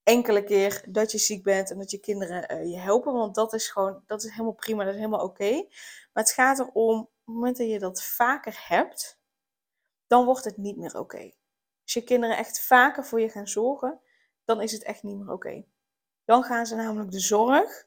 enkele 0.03 0.45
keer 0.45 0.85
dat 0.89 1.13
je 1.13 1.19
ziek 1.19 1.43
bent 1.43 1.71
en 1.71 1.79
dat 1.79 1.91
je 1.91 1.99
kinderen 1.99 2.53
uh, 2.53 2.71
je 2.71 2.79
helpen. 2.79 3.13
Want 3.13 3.35
dat 3.35 3.53
is 3.53 3.69
gewoon, 3.69 4.03
dat 4.07 4.25
is 4.25 4.31
helemaal 4.31 4.53
prima, 4.53 4.85
dat 4.85 4.93
is 4.93 5.01
helemaal 5.01 5.25
oké. 5.25 5.53
Maar 6.13 6.23
het 6.25 6.33
gaat 6.33 6.59
erom, 6.59 7.01
op 7.01 7.11
het 7.25 7.35
moment 7.35 7.57
dat 7.57 7.69
je 7.69 7.79
dat 7.79 8.03
vaker 8.03 8.65
hebt, 8.69 9.21
dan 10.07 10.25
wordt 10.25 10.45
het 10.45 10.57
niet 10.57 10.77
meer 10.77 10.99
oké. 10.99 11.33
Als 11.83 11.93
je 11.93 12.03
kinderen 12.03 12.37
echt 12.37 12.61
vaker 12.61 13.05
voor 13.05 13.21
je 13.21 13.29
gaan 13.29 13.49
zorgen, 13.49 14.01
dan 14.45 14.61
is 14.61 14.73
het 14.73 14.83
echt 14.83 15.03
niet 15.03 15.19
meer 15.19 15.33
oké. 15.33 15.65
Dan 16.25 16.43
gaan 16.43 16.67
ze 16.67 16.75
namelijk 16.75 17.11
de 17.11 17.21
zorg 17.21 17.87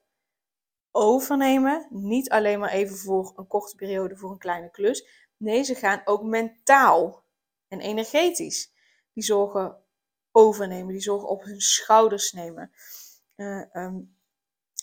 overnemen. 0.91 1.87
Niet 1.89 2.29
alleen 2.29 2.59
maar 2.59 2.71
even 2.71 2.97
voor 2.97 3.33
een 3.35 3.47
korte 3.47 3.75
periode 3.75 4.17
voor 4.17 4.31
een 4.31 4.37
kleine 4.37 4.71
klus. 4.71 5.07
Nee, 5.37 5.63
ze 5.63 5.75
gaan 5.75 6.01
ook 6.05 6.23
mentaal 6.23 7.23
en 7.67 7.79
energetisch 7.79 8.77
die 9.13 9.23
zorgen 9.23 9.77
overnemen, 10.31 10.93
die 10.93 11.01
zorgen 11.01 11.29
op 11.29 11.43
hun 11.43 11.61
schouders 11.61 12.31
nemen. 12.31 12.71
Uh, 13.35 13.63
um, 13.73 14.17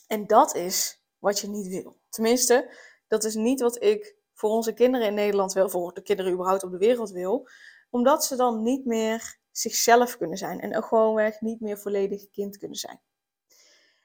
en 0.07 0.27
dat 0.27 0.55
is 0.55 1.03
wat 1.19 1.41
je 1.41 1.49
niet 1.49 1.69
wil. 1.69 1.97
Tenminste, 2.09 2.77
dat 3.09 3.25
is 3.25 3.35
niet 3.35 3.61
wat 3.61 3.83
ik 3.83 4.17
voor 4.35 4.51
onze 4.51 4.73
kinderen 4.73 5.07
in 5.07 5.15
Nederland 5.15 5.53
wil, 5.53 5.69
voor 5.69 5.95
de 5.95 6.03
kinderen 6.03 6.33
überhaupt 6.33 6.63
op 6.63 6.71
de 6.71 6.79
wereld 6.79 7.11
wil. 7.11 7.49
Omdat 7.91 8.25
ze 8.25 8.37
dan 8.37 8.63
niet 8.63 8.85
meer 8.85 9.39
zichzelf 9.51 10.17
kunnen 10.17 10.39
zijn 10.39 10.61
en 10.61 10.77
ook 10.77 10.85
gewoonweg 10.85 11.41
niet 11.41 11.61
meer 11.61 11.79
volledig 11.79 12.31
kind 12.31 12.59
kunnen 12.59 12.77
zijn. 12.77 13.01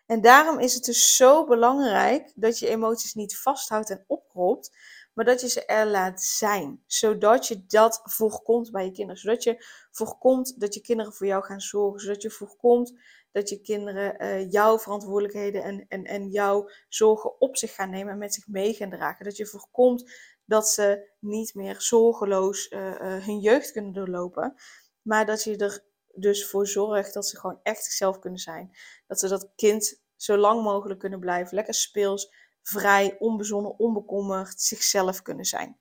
En 0.06 0.22
daarom 0.22 0.60
is 0.60 0.74
het 0.74 0.84
dus 0.84 1.16
zo 1.16 1.46
belangrijk 1.46 2.32
dat 2.36 2.60
je 2.60 2.68
emoties 2.68 3.14
niet 3.14 3.38
vasthoudt 3.38 3.90
en 3.90 4.04
opkropt, 4.08 4.72
maar 5.14 5.26
dat 5.26 5.42
je 5.42 5.50
ze 5.50 5.66
er 5.66 5.88
laat 5.88 6.22
zijn. 6.22 6.84
Zodat 6.86 7.48
je 7.48 7.66
dat 7.66 8.02
voorkomt 8.04 8.72
bij 8.72 8.86
je 8.86 8.92
kinderen. 8.92 9.22
Zodat 9.22 9.44
je 9.44 9.66
voorkomt 9.92 10.60
dat 10.60 10.74
je 10.74 10.82
kinderen 10.82 11.14
voor 11.14 11.28
jou 11.28 11.44
gaan 11.44 11.62
zorgen. 11.62 12.00
Zodat 12.00 12.22
je 12.22 12.30
voorkomt 12.30 12.94
dat 13.32 13.50
je 13.50 13.62
kinderen 13.62 14.24
uh, 14.24 14.52
jouw 14.52 14.80
verantwoordelijkheden 14.80 15.64
en, 15.64 15.86
en, 15.88 16.04
en 16.04 16.30
jouw 16.30 16.70
zorgen 16.90 17.42
op 17.42 17.58
zich 17.58 17.76
gaan 17.76 17.90
nemen 17.90 18.14
en 18.14 18.20
met 18.20 18.34
zich 18.34 18.48
mee 18.48 18.74
gaan 18.74 18.90
dragen. 18.90 19.26
Dat 19.26 19.38
je 19.38 19.46
voorkomt 19.46 20.12
dat 20.46 20.70
ze 20.70 21.10
niet 21.20 21.54
meer 21.54 21.82
zorgeloos 21.82 22.70
uh, 22.70 22.80
uh, 22.80 23.26
hun 23.26 23.40
jeugd 23.40 23.72
kunnen 23.72 23.94
doorlopen. 23.94 24.56
Maar 25.02 25.26
dat 25.26 25.44
je 25.44 25.58
er 25.58 25.84
dus 26.16 26.48
voor 26.48 26.68
zorgt 26.68 27.14
dat 27.14 27.28
ze 27.28 27.40
gewoon 27.40 27.60
echt 27.64 27.84
zichzelf 27.84 28.20
kunnen 28.20 28.40
zijn. 28.40 28.78
Dat 29.08 29.20
ze 29.20 29.28
dat 29.28 29.52
kind 29.56 30.02
zo 30.16 30.38
lang 30.38 30.64
mogelijk 30.64 31.00
kunnen 31.00 31.20
blijven. 31.20 31.56
Lekker 31.56 31.74
speels, 31.74 32.34
vrij, 32.62 33.16
onbezonnen, 33.20 33.80
onbekommerd, 33.80 34.62
zichzelf 34.62 35.22
kunnen 35.22 35.46
zijn. 35.46 35.80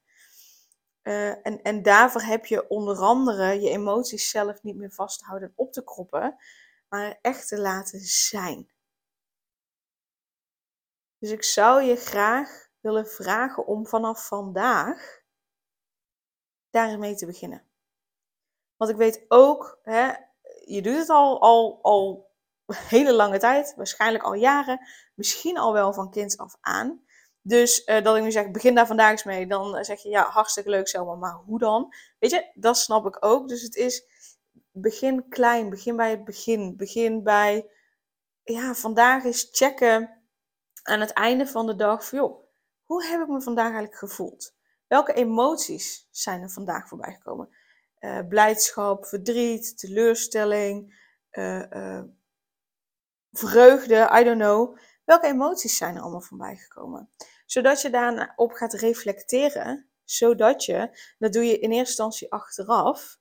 Uh, 1.02 1.46
en, 1.46 1.62
en 1.62 1.82
daarvoor 1.82 2.22
heb 2.22 2.46
je 2.46 2.68
onder 2.68 2.98
andere 2.98 3.60
je 3.60 3.70
emoties 3.70 4.30
zelf 4.30 4.62
niet 4.62 4.76
meer 4.76 4.92
vast 4.92 5.18
te 5.18 5.24
houden 5.24 5.48
en 5.48 5.54
op 5.56 5.72
te 5.72 5.84
kroppen, 5.84 6.36
maar 6.88 7.18
echt 7.22 7.48
te 7.48 7.58
laten 7.58 8.00
zijn. 8.00 8.70
Dus 11.18 11.30
ik 11.30 11.42
zou 11.42 11.82
je 11.82 11.96
graag 11.96 12.68
willen 12.80 13.06
vragen 13.06 13.66
om 13.66 13.86
vanaf 13.86 14.26
vandaag 14.26 15.22
daarmee 16.70 17.14
te 17.14 17.26
beginnen. 17.26 17.70
Want 18.76 18.90
ik 18.90 18.96
weet 18.96 19.24
ook, 19.28 19.78
hè, 19.82 20.12
je 20.64 20.82
doet 20.82 20.96
het 20.96 21.08
al, 21.08 21.40
al, 21.40 21.78
al 21.82 22.29
hele 22.74 23.12
lange 23.12 23.38
tijd, 23.38 23.74
waarschijnlijk 23.76 24.24
al 24.24 24.34
jaren, 24.34 24.80
misschien 25.14 25.58
al 25.58 25.72
wel 25.72 25.92
van 25.92 26.10
kind 26.10 26.36
af 26.36 26.56
aan. 26.60 27.04
Dus 27.42 27.86
uh, 27.86 28.02
dat 28.02 28.16
ik 28.16 28.22
nu 28.22 28.30
zeg, 28.30 28.50
begin 28.50 28.74
daar 28.74 28.86
vandaag 28.86 29.10
eens 29.10 29.24
mee. 29.24 29.46
Dan 29.46 29.84
zeg 29.84 30.02
je, 30.02 30.08
ja, 30.08 30.28
hartstikke 30.28 30.70
leuk 30.70 30.88
Selma, 30.88 31.14
maar 31.14 31.34
hoe 31.34 31.58
dan? 31.58 31.94
Weet 32.18 32.30
je, 32.30 32.50
dat 32.54 32.78
snap 32.78 33.06
ik 33.06 33.16
ook. 33.24 33.48
Dus 33.48 33.62
het 33.62 33.74
is, 33.74 34.04
begin 34.72 35.28
klein, 35.28 35.70
begin 35.70 35.96
bij 35.96 36.10
het 36.10 36.24
begin. 36.24 36.76
Begin 36.76 37.22
bij, 37.22 37.70
ja, 38.42 38.74
vandaag 38.74 39.24
is 39.24 39.48
checken 39.52 40.22
aan 40.82 41.00
het 41.00 41.12
einde 41.12 41.46
van 41.46 41.66
de 41.66 41.76
dag. 41.76 42.08
Van, 42.08 42.18
joh, 42.18 42.44
hoe 42.84 43.04
heb 43.04 43.20
ik 43.20 43.28
me 43.28 43.42
vandaag 43.42 43.64
eigenlijk 43.64 43.96
gevoeld? 43.96 44.54
Welke 44.86 45.12
emoties 45.12 46.08
zijn 46.10 46.42
er 46.42 46.50
vandaag 46.50 46.88
voorbij 46.88 47.12
gekomen? 47.12 47.48
Uh, 48.00 48.18
blijdschap, 48.28 49.06
verdriet, 49.06 49.78
teleurstelling, 49.78 50.98
vreugde, 53.32 54.10
I 54.20 54.24
don't 54.24 54.40
know. 54.40 54.78
Welke 55.04 55.26
emoties 55.26 55.76
zijn 55.76 55.96
er 55.96 56.02
allemaal 56.02 56.20
voorbij 56.20 56.56
gekomen? 56.56 57.10
Zodat 57.46 57.82
je 57.82 57.90
daarop 57.90 58.52
gaat 58.52 58.72
reflecteren, 58.72 59.90
zodat 60.04 60.64
je, 60.64 60.98
dat 61.18 61.32
doe 61.32 61.44
je 61.44 61.58
in 61.58 61.70
eerste 61.70 61.78
instantie 61.78 62.32
achteraf, 62.32 63.18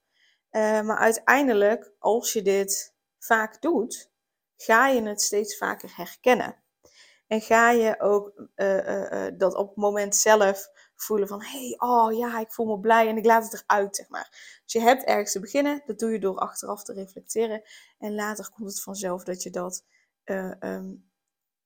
uh, 0.52 0.82
maar 0.82 0.98
uiteindelijk, 0.98 1.92
als 2.00 2.34
je 2.34 2.42
dit 2.42 2.96
vaak 3.20 3.62
doet, 3.62 4.12
ga 4.58 4.88
je 4.88 5.02
het 5.02 5.22
steeds 5.22 5.58
vaker 5.58 5.96
herkennen. 5.96 6.64
En 7.28 7.42
ga 7.42 7.72
je 7.72 8.00
ook 8.00 8.48
uh, 8.56 8.88
uh, 8.88 9.28
dat 9.38 9.56
op 9.56 9.68
het 9.68 9.78
moment 9.78 10.16
zelf 10.16 10.70
voelen 10.96 11.28
van, 11.28 11.44
hey, 11.44 11.76
oh 11.78 12.18
ja, 12.18 12.40
ik 12.40 12.52
voel 12.52 12.66
me 12.66 12.80
blij 12.80 13.08
en 13.08 13.18
ik 13.18 13.26
laat 13.26 13.44
het 13.52 13.64
eruit, 13.64 13.96
zeg 13.96 14.10
maar. 14.10 14.60
Dus 14.64 14.74
je 14.74 14.80
hebt 14.80 15.04
ergens 15.04 15.32
te 15.32 15.40
beginnen, 15.40 15.82
dat 15.86 16.00
doe 16.00 16.12
je 16.12 16.20
door 16.20 16.38
achteraf 16.38 16.84
te 16.84 16.94
reflecteren. 16.94 17.62
En 17.98 18.16
later 18.16 18.50
komt 18.56 18.70
het 18.70 18.82
vanzelf 18.82 19.24
dat 19.24 19.44
je 19.44 19.50
dat 19.50 19.84
uh, 20.30 20.52
um, 20.60 21.12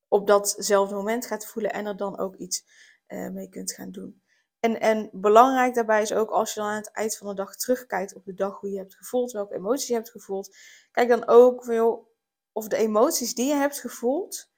op 0.08 0.26
datzelfde 0.26 0.94
moment 0.94 1.26
gaat 1.26 1.46
voelen 1.46 1.72
en 1.72 1.86
er 1.86 1.96
dan 1.96 2.18
ook 2.18 2.36
iets 2.36 2.64
uh, 3.08 3.28
mee 3.28 3.48
kunt 3.48 3.72
gaan 3.72 3.90
doen. 3.90 4.22
En, 4.60 4.80
en 4.80 5.10
belangrijk 5.12 5.74
daarbij 5.74 6.02
is 6.02 6.12
ook 6.12 6.30
als 6.30 6.54
je 6.54 6.60
dan 6.60 6.68
aan 6.68 6.76
het 6.76 6.90
eind 6.90 7.16
van 7.16 7.26
de 7.26 7.34
dag 7.34 7.56
terugkijkt 7.56 8.14
op 8.14 8.24
de 8.24 8.34
dag 8.34 8.60
hoe 8.60 8.70
je 8.70 8.78
hebt 8.78 8.94
gevoeld, 8.94 9.32
welke 9.32 9.54
emoties 9.54 9.88
je 9.88 9.94
hebt 9.94 10.10
gevoeld. 10.10 10.56
Kijk 10.90 11.08
dan 11.08 11.26
ook 11.26 11.64
veel 11.64 12.12
of 12.52 12.68
de 12.68 12.76
emoties 12.76 13.34
die 13.34 13.46
je 13.46 13.54
hebt 13.54 13.80
gevoeld 13.80 14.50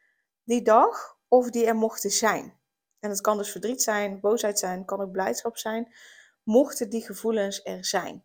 die 0.45 0.63
dag, 0.63 1.19
of 1.29 1.51
die 1.51 1.67
er 1.67 1.77
mochten 1.77 2.11
zijn. 2.11 2.61
En 3.01 3.11
het 3.11 3.21
kan 3.21 3.37
dus 3.37 3.51
verdriet 3.51 3.83
zijn, 3.83 4.21
boosheid 4.21 4.59
zijn, 4.59 4.85
kan 4.85 5.01
ook 5.01 5.11
blijdschap 5.11 5.57
zijn. 5.57 5.95
Mochten 6.43 6.91
die 6.91 7.05
gevoelens 7.05 7.65
er 7.65 7.85
zijn. 7.85 8.25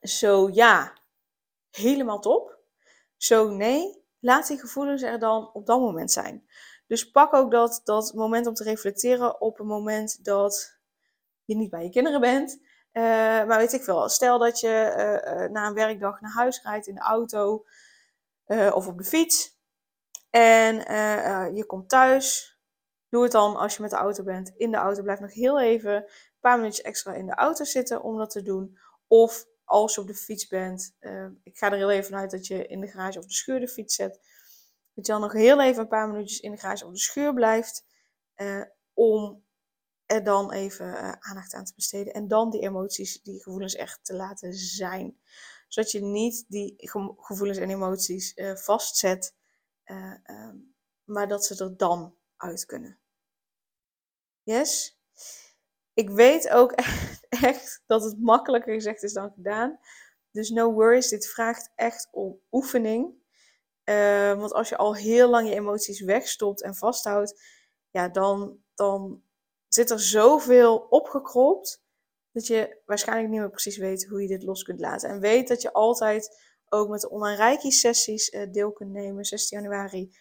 Zo 0.00 0.48
ja, 0.48 0.98
helemaal 1.70 2.20
top. 2.20 2.58
Zo 3.16 3.50
nee, 3.50 3.99
laat 4.20 4.46
die 4.46 4.58
gevoelens 4.58 5.02
er 5.02 5.18
dan 5.18 5.50
op 5.52 5.66
dat 5.66 5.80
moment 5.80 6.12
zijn. 6.12 6.46
Dus 6.86 7.10
pak 7.10 7.34
ook 7.34 7.50
dat, 7.50 7.80
dat 7.84 8.14
moment 8.14 8.46
om 8.46 8.54
te 8.54 8.64
reflecteren 8.64 9.40
op 9.40 9.58
een 9.60 9.66
moment 9.66 10.24
dat 10.24 10.78
je 11.44 11.56
niet 11.56 11.70
bij 11.70 11.82
je 11.82 11.90
kinderen 11.90 12.20
bent. 12.20 12.60
Uh, 12.92 13.02
maar 13.44 13.56
weet 13.58 13.72
ik 13.72 13.82
veel, 13.82 14.08
stel 14.08 14.38
dat 14.38 14.60
je 14.60 14.94
uh, 14.96 15.42
uh, 15.42 15.50
na 15.50 15.66
een 15.66 15.74
werkdag 15.74 16.20
naar 16.20 16.32
huis 16.32 16.62
rijdt 16.62 16.86
in 16.86 16.94
de 16.94 17.00
auto 17.00 17.64
of 18.72 18.86
op 18.86 18.98
de 18.98 19.04
fiets. 19.04 19.58
En 20.30 20.74
je 21.54 21.64
komt 21.66 21.88
thuis. 21.88 22.58
Doe 23.08 23.22
het 23.22 23.32
dan 23.32 23.56
als 23.56 23.76
je 23.76 23.82
met 23.82 23.90
de 23.90 23.96
auto 23.96 24.22
bent. 24.22 24.52
In 24.56 24.70
de 24.70 24.76
auto 24.76 25.02
blijf 25.02 25.20
nog 25.20 25.32
heel 25.32 25.60
even 25.60 25.94
een 25.94 26.06
paar 26.40 26.56
minuutjes 26.56 26.84
extra 26.84 27.12
in 27.12 27.26
de 27.26 27.34
auto 27.34 27.64
zitten 27.64 28.02
om 28.02 28.18
dat 28.18 28.30
te 28.30 28.42
doen. 28.42 28.78
Of 29.06 29.46
als 29.70 29.94
je 29.94 30.00
op 30.00 30.06
de 30.06 30.14
fiets 30.14 30.46
bent, 30.46 30.96
uh, 31.00 31.26
ik 31.42 31.58
ga 31.58 31.70
er 31.70 31.76
heel 31.76 31.90
even 31.90 32.16
uit 32.16 32.30
dat 32.30 32.46
je 32.46 32.66
in 32.66 32.80
de 32.80 32.86
garage 32.86 33.18
of 33.18 33.26
de 33.26 33.32
schuur 33.32 33.60
de 33.60 33.68
fiets 33.68 33.94
zet. 33.94 34.12
Dat 34.94 35.06
je 35.06 35.12
dan 35.12 35.20
nog 35.20 35.32
heel 35.32 35.60
even 35.60 35.82
een 35.82 35.88
paar 35.88 36.08
minuutjes 36.08 36.40
in 36.40 36.50
de 36.50 36.56
garage 36.56 36.86
of 36.86 36.92
de 36.92 36.98
schuur 36.98 37.34
blijft. 37.34 37.84
Uh, 38.36 38.62
om 38.92 39.44
er 40.06 40.24
dan 40.24 40.52
even 40.52 40.86
uh, 40.86 41.12
aandacht 41.18 41.54
aan 41.54 41.64
te 41.64 41.74
besteden. 41.74 42.12
En 42.12 42.28
dan 42.28 42.50
die 42.50 42.60
emoties, 42.60 43.22
die 43.22 43.42
gevoelens 43.42 43.74
echt 43.74 44.04
te 44.04 44.14
laten 44.14 44.54
zijn. 44.54 45.20
Zodat 45.68 45.90
je 45.90 46.00
niet 46.00 46.44
die 46.48 46.74
gevoelens 47.16 47.58
en 47.58 47.70
emoties 47.70 48.34
vastzet. 48.54 49.34
Ehm, 49.84 50.56
maar 51.04 51.28
dat 51.28 51.44
ze 51.44 51.64
er 51.64 51.76
dan 51.76 52.16
uit 52.36 52.64
kunnen. 52.64 52.98
Yes? 54.42 54.99
Ik 56.00 56.10
weet 56.10 56.50
ook 56.50 56.72
echt 57.28 57.82
dat 57.86 58.04
het 58.04 58.20
makkelijker 58.20 58.74
gezegd 58.74 59.02
is 59.02 59.12
dan 59.12 59.32
gedaan. 59.34 59.78
Dus 60.30 60.50
no 60.50 60.72
worries, 60.72 61.08
dit 61.08 61.28
vraagt 61.28 61.72
echt 61.74 62.08
om 62.10 62.40
oefening. 62.50 63.14
Uh, 63.84 64.34
want 64.34 64.52
als 64.52 64.68
je 64.68 64.76
al 64.76 64.94
heel 64.94 65.28
lang 65.28 65.48
je 65.48 65.54
emoties 65.54 66.00
wegstopt 66.00 66.62
en 66.62 66.74
vasthoudt, 66.74 67.42
ja, 67.90 68.08
dan, 68.08 68.58
dan 68.74 69.22
zit 69.68 69.90
er 69.90 70.00
zoveel 70.00 70.76
opgekropt 70.76 71.82
dat 72.32 72.46
je 72.46 72.80
waarschijnlijk 72.84 73.28
niet 73.28 73.40
meer 73.40 73.50
precies 73.50 73.76
weet 73.76 74.06
hoe 74.06 74.22
je 74.22 74.28
dit 74.28 74.42
los 74.42 74.62
kunt 74.62 74.80
laten. 74.80 75.08
En 75.08 75.20
weet 75.20 75.48
dat 75.48 75.62
je 75.62 75.72
altijd 75.72 76.40
ook 76.68 76.88
met 76.88 77.00
de 77.00 77.10
online 77.10 77.36
Reiki 77.36 77.70
sessies 77.70 78.32
uh, 78.32 78.52
deel 78.52 78.72
kunt 78.72 78.90
nemen. 78.90 79.24
16 79.24 79.60
januari 79.60 80.16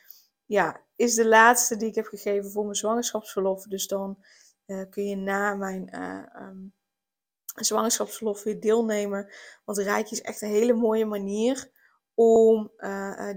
ja, 0.45 0.85
is 0.95 1.15
de 1.15 1.27
laatste 1.27 1.77
die 1.77 1.87
ik 1.87 1.95
heb 1.95 2.05
gegeven 2.05 2.51
voor 2.51 2.63
mijn 2.63 2.75
zwangerschapsverlof. 2.75 3.63
Dus 3.63 3.87
dan 3.87 4.17
uh, 4.69 4.89
kun 4.89 5.03
je 5.03 5.15
na 5.15 5.55
mijn 5.55 6.01
um, 6.41 6.73
zwangerschapsverlof 7.55 8.43
weer 8.43 8.59
deelnemen. 8.59 9.29
Want 9.65 9.77
Reiki 9.77 10.11
is 10.11 10.21
echt 10.21 10.41
een 10.41 10.49
hele 10.49 10.73
mooie 10.73 11.05
manier 11.05 11.71
om 12.13 12.71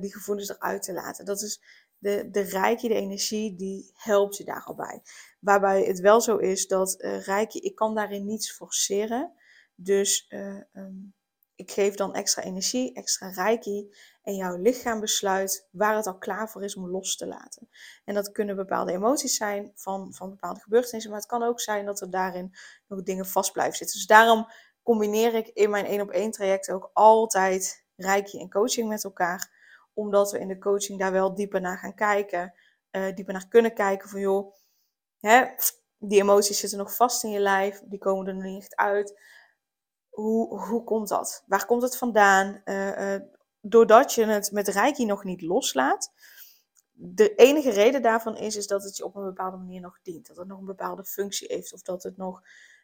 die 0.01 0.12
gevoelens 0.12 0.49
eruit 0.49 0.83
te 0.83 0.93
laten. 0.93 1.25
Dat 1.25 1.43
is 1.43 1.62
de, 2.03 2.29
de 2.31 2.41
Reiki, 2.41 2.89
de 2.89 2.95
energie, 2.95 3.57
die 3.57 3.91
helpt 3.95 4.37
je 4.37 4.45
daar 4.45 4.65
al 4.65 4.75
bij. 4.75 5.03
Waarbij 5.41 5.83
het 5.83 6.01
wel 6.01 6.21
zo 6.21 6.37
is 6.37 6.67
dat 6.67 7.03
uh, 7.03 7.45
ik 7.49 7.75
kan 7.75 7.95
daarin 7.95 8.27
niets 8.27 8.53
forceren. 8.53 9.33
Dus 9.75 10.27
uh, 10.29 10.61
um, 10.73 11.15
ik 11.62 11.71
geef 11.71 11.95
dan 11.95 12.14
extra 12.14 12.42
energie, 12.42 12.95
extra 12.95 13.31
reiki. 13.31 13.95
En 14.23 14.35
jouw 14.35 14.57
lichaam 14.57 15.00
besluit 15.00 15.69
waar 15.71 15.97
het 15.97 16.07
al 16.07 16.19
klaar 16.19 16.50
voor 16.50 16.64
is 16.64 16.76
om 16.76 16.90
los 16.90 17.16
te 17.16 17.26
laten. 17.26 17.69
En 18.04 18.14
dat 18.14 18.33
kunnen 18.33 18.57
bepaalde 18.57 18.92
emoties 18.92 19.37
zijn 19.37 19.73
van, 19.75 20.14
van 20.14 20.31
bepaalde 20.31 20.61
gebeurtenissen. 20.61 21.11
Maar 21.11 21.21
het 21.21 21.28
kan 21.28 21.42
ook 21.42 21.61
zijn 21.61 21.85
dat 21.85 22.00
er 22.00 22.11
daarin 22.11 22.54
nog 22.87 23.02
dingen 23.02 23.26
vast 23.26 23.52
blijven 23.52 23.76
zitten. 23.76 23.97
Dus 23.97 24.07
daarom 24.07 24.47
combineer 24.83 25.35
ik 25.35 25.47
in 25.49 25.71
mijn 25.71 25.87
één 25.87 26.00
op 26.00 26.11
één 26.11 26.31
traject 26.31 26.71
ook 26.71 26.90
altijd 26.92 27.85
reiki 27.97 28.40
en 28.40 28.50
coaching 28.50 28.88
met 28.88 29.04
elkaar. 29.04 29.50
Omdat 29.95 30.31
we 30.31 30.38
in 30.38 30.49
de 30.49 30.59
coaching 30.59 30.99
daar 30.99 31.12
wel 31.12 31.35
dieper 31.35 31.61
naar 31.61 31.78
gaan 31.78 31.95
kijken. 31.95 32.54
Uh, 32.90 33.14
dieper 33.14 33.33
naar 33.33 33.49
kunnen 33.49 33.75
kijken 33.75 34.09
van 34.09 34.21
joh, 34.21 34.54
hè, 35.21 35.45
die 35.99 36.21
emoties 36.21 36.59
zitten 36.59 36.78
nog 36.78 36.97
vast 36.97 37.25
in 37.25 37.31
je 37.31 37.40
lijf. 37.40 37.81
Die 37.85 37.99
komen 37.99 38.26
er 38.26 38.35
nog 38.35 38.42
niet 38.42 38.75
uit 38.75 39.21
hoe, 40.12 40.61
hoe 40.61 40.85
komt 40.85 41.09
dat? 41.09 41.42
Waar 41.47 41.66
komt 41.66 41.83
het 41.83 41.97
vandaan? 41.97 42.61
Uh, 42.64 43.14
uh, 43.14 43.21
doordat 43.61 44.12
je 44.12 44.25
het 44.25 44.52
met 44.52 44.69
Reiki 44.69 45.04
nog 45.04 45.25
niet 45.25 45.42
loslaat. 45.42 46.12
De 46.92 47.35
enige 47.35 47.71
reden 47.71 48.02
daarvan 48.02 48.37
is, 48.37 48.57
is 48.57 48.66
dat 48.66 48.83
het 48.83 48.97
je 48.97 49.04
op 49.04 49.16
een 49.16 49.25
bepaalde 49.25 49.57
manier 49.57 49.81
nog 49.81 49.99
dient. 50.02 50.26
Dat 50.26 50.37
het 50.37 50.47
nog 50.47 50.59
een 50.59 50.64
bepaalde 50.64 51.04
functie 51.04 51.49
heeft. 51.54 51.73
Of 51.73 51.83
dat 51.83 52.02
het 52.02 52.16
nog 52.16 52.42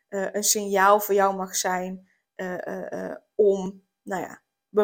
uh, 0.08 0.32
een 0.32 0.42
signaal 0.42 1.00
voor 1.00 1.14
jou 1.14 1.36
mag 1.36 1.56
zijn 1.56 2.08
om 3.34 3.82
nou 4.02 4.22
ja, 4.22 4.42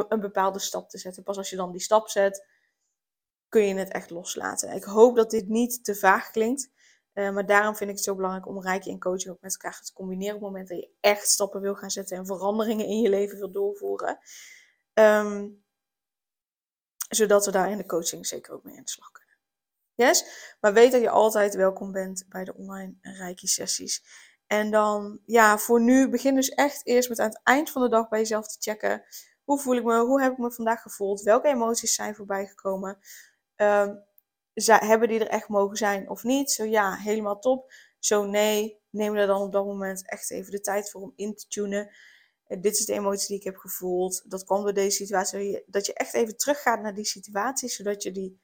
een 0.09 0.21
bepaalde 0.21 0.59
stap 0.59 0.89
te 0.89 0.99
zetten. 0.99 1.23
Pas 1.23 1.37
als 1.37 1.51
je 1.51 1.57
dan 1.57 1.73
die 1.73 1.81
stap 1.81 2.09
zet, 2.09 2.47
kun 3.49 3.67
je 3.67 3.75
het 3.75 3.93
echt 3.93 4.11
loslaten. 4.11 4.73
Ik 4.73 4.85
hoop 4.85 5.17
dat 5.17 5.31
dit 5.31 5.49
niet 5.49 5.85
te 5.85 5.95
vaag 5.95 6.31
klinkt. 6.31 6.71
Uh, 7.15 7.31
maar 7.31 7.47
daarom 7.47 7.77
vind 7.77 7.91
ik 7.91 7.97
het 7.97 8.05
zo 8.05 8.15
belangrijk 8.15 8.47
om 8.47 8.63
reiki 8.63 8.91
en 8.91 8.99
coaching 8.99 9.35
ook 9.35 9.41
met 9.41 9.53
elkaar 9.53 9.81
te 9.81 9.93
combineren 9.93 10.35
op 10.35 10.41
het 10.41 10.51
moment 10.51 10.69
dat 10.69 10.79
je 10.79 10.91
echt 11.01 11.29
stappen 11.29 11.61
wil 11.61 11.75
gaan 11.75 11.91
zetten 11.91 12.17
en 12.17 12.27
veranderingen 12.27 12.87
in 12.87 13.01
je 13.01 13.09
leven 13.09 13.39
wil 13.39 13.51
doorvoeren. 13.51 14.19
Um, 14.95 15.65
zodat 17.09 17.45
we 17.45 17.51
daar 17.51 17.71
in 17.71 17.77
de 17.77 17.87
coaching 17.87 18.27
zeker 18.27 18.55
ook 18.55 18.63
mee 18.63 18.77
aan 18.77 18.85
de 18.85 18.91
slag 18.91 19.11
kunnen. 19.11 19.35
Yes? 19.95 20.25
Maar 20.61 20.73
weet 20.73 20.93
dat 20.93 21.01
je 21.01 21.11
altijd 21.11 21.55
welkom 21.55 21.93
bent 21.93 22.25
bij 22.29 22.45
de 22.45 22.55
online 22.55 22.95
reiki 23.01 23.47
sessies. 23.47 24.05
En 24.47 24.71
dan, 24.71 25.21
ja, 25.25 25.59
voor 25.59 25.81
nu 25.81 26.09
begin 26.09 26.35
dus 26.35 26.49
echt 26.49 26.87
eerst 26.87 27.09
met 27.09 27.19
aan 27.19 27.29
het 27.29 27.41
eind 27.43 27.71
van 27.71 27.83
de 27.83 27.89
dag 27.89 28.09
bij 28.09 28.19
jezelf 28.19 28.47
te 28.47 28.71
checken. 28.71 29.05
Hoe 29.45 29.61
voel 29.61 29.77
ik 29.77 29.85
me? 29.85 29.99
Hoe 29.99 30.23
heb 30.23 30.33
ik 30.33 30.39
me 30.39 30.53
vandaag 30.53 30.83
gevoeld? 30.83 31.23
Welke 31.23 31.49
emoties 31.49 31.95
zijn 31.95 32.15
voorbij 32.15 32.47
gekomen? 32.47 32.99
Um, 33.57 34.05
hebben 34.55 35.09
die 35.09 35.21
er 35.21 35.29
echt 35.29 35.49
mogen 35.49 35.77
zijn 35.77 36.11
of 36.11 36.23
niet? 36.23 36.51
Zo 36.51 36.65
ja, 36.65 36.97
helemaal 36.97 37.39
top. 37.39 37.73
Zo 37.99 38.27
nee, 38.27 38.81
neem 38.91 39.17
er 39.17 39.27
dan 39.27 39.43
op 39.43 39.53
dat 39.53 39.65
moment 39.65 40.09
echt 40.09 40.31
even 40.31 40.51
de 40.51 40.61
tijd 40.61 40.91
voor 40.91 41.01
om 41.01 41.13
in 41.17 41.35
te 41.35 41.47
tunen. 41.47 41.95
Dit 42.47 42.79
is 42.79 42.85
de 42.85 42.93
emotie 42.93 43.29
die 43.29 43.37
ik 43.37 43.45
heb 43.45 43.57
gevoeld. 43.57 44.31
Dat 44.31 44.45
kwam 44.45 44.63
door 44.63 44.75
deze 44.75 44.97
situatie. 44.97 45.63
Dat 45.67 45.87
je 45.87 45.95
echt 45.95 46.15
even 46.15 46.37
teruggaat 46.37 46.83
naar 46.83 46.95
die 46.95 47.05
situatie, 47.05 47.69
zodat 47.69 48.03
je 48.03 48.11
die 48.11 48.41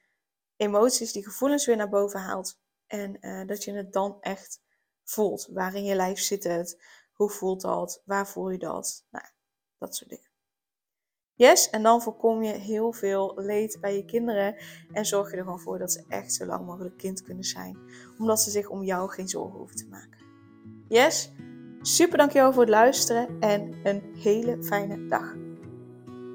emoties, 0.57 1.13
die 1.13 1.25
gevoelens 1.25 1.67
weer 1.67 1.77
naar 1.77 1.89
boven 1.89 2.21
haalt. 2.21 2.59
En 2.87 3.17
uh, 3.21 3.47
dat 3.47 3.65
je 3.65 3.73
het 3.73 3.93
dan 3.93 4.17
echt 4.21 4.61
voelt. 5.05 5.49
Waar 5.53 5.75
in 5.75 5.85
je 5.85 5.95
lijf 5.95 6.19
zit 6.19 6.45
het? 6.45 6.83
Hoe 7.13 7.31
voelt 7.31 7.61
dat? 7.61 8.03
Waar 8.05 8.29
voel 8.29 8.51
je 8.51 8.59
dat? 8.59 9.05
Nou, 9.11 9.25
dat 9.79 9.97
soort 9.97 10.11
dingen. 10.11 10.30
Yes, 11.41 11.71
en 11.71 11.83
dan 11.83 12.03
voorkom 12.03 12.43
je 12.43 12.53
heel 12.53 12.93
veel 12.93 13.33
leed 13.37 13.79
bij 13.81 13.97
je 13.97 14.05
kinderen 14.05 14.57
en 14.93 15.07
zorg 15.07 15.31
je 15.31 15.37
er 15.37 15.43
gewoon 15.43 15.61
voor 15.61 15.79
dat 15.79 15.93
ze 15.93 16.05
echt 16.09 16.33
zo 16.35 16.47
lang 16.47 16.67
mogelijk 16.67 16.97
kind 16.97 17.23
kunnen 17.23 17.45
zijn, 17.45 17.79
omdat 18.19 18.41
ze 18.41 18.51
zich 18.51 18.69
om 18.69 18.83
jou 18.83 19.11
geen 19.11 19.29
zorgen 19.29 19.59
hoeven 19.59 19.77
te 19.77 19.87
maken. 19.91 20.25
Yes, 20.89 21.33
super 21.81 22.19
dankjewel 22.19 22.53
voor 22.53 22.63
het 22.63 22.71
luisteren 22.71 23.41
en 23.41 23.81
een 23.83 24.03
hele 24.15 24.65
fijne 24.65 25.07
dag. 25.07 25.35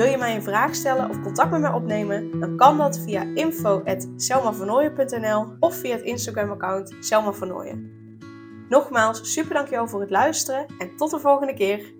Wil 0.00 0.08
je 0.08 0.16
mij 0.16 0.34
een 0.34 0.42
vraag 0.42 0.74
stellen 0.74 1.10
of 1.10 1.22
contact 1.22 1.50
met 1.50 1.60
mij 1.60 1.72
opnemen? 1.72 2.40
Dan 2.40 2.56
kan 2.56 2.78
dat 2.78 2.98
via 2.98 3.22
info.selmavernooien.nl 3.34 5.46
of 5.58 5.74
via 5.74 5.92
het 5.92 6.02
Instagram 6.02 6.50
account 6.50 6.96
Selma 7.00 7.32
Nogmaals, 8.68 9.32
super 9.32 9.54
dankjewel 9.54 9.88
voor 9.88 10.00
het 10.00 10.10
luisteren 10.10 10.66
en 10.78 10.96
tot 10.96 11.10
de 11.10 11.18
volgende 11.18 11.54
keer. 11.54 11.99